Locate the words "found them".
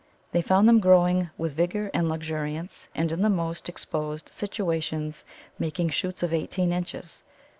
0.41-0.79